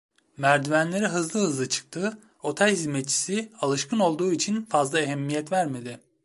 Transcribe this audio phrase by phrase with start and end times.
[0.37, 5.99] Merdivenleri hızlı hızlı çıktı, otel hizmetçisi, alışkın olduğu için, fazla ehemmiyet vermedi.